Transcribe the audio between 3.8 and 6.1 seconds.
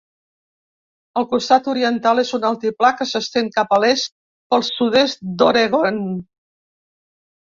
l'est pel sud-est d'Oregon.